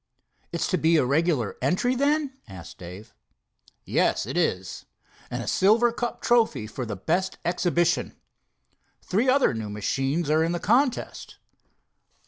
"It's 0.51 0.65
to 0.69 0.79
be 0.79 0.97
a 0.97 1.05
regular 1.05 1.57
entry, 1.61 1.93
then?" 1.93 2.33
asked 2.47 2.79
Dave. 2.79 3.13
"Yes, 3.85 4.25
it 4.25 4.35
is, 4.35 4.85
and 5.29 5.43
a 5.43 5.47
silver 5.47 5.91
cup 5.91 6.23
trophy 6.23 6.65
for 6.65 6.87
the 6.87 6.95
best 6.95 7.37
exhibition. 7.45 8.15
Three 9.03 9.29
other 9.29 9.53
new 9.53 9.69
machines 9.69 10.27
are 10.31 10.43
in 10.43 10.53
the 10.53 10.59
contest." 10.59 11.37